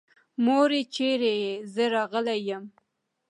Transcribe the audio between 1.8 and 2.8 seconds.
راغلی يم.